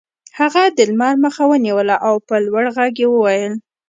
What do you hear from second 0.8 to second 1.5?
لمر مخه